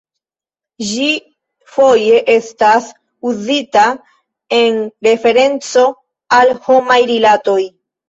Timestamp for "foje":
1.73-2.23